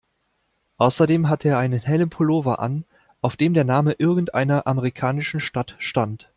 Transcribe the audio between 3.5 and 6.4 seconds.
der Name irgendeiner amerikanischen Stadt stand.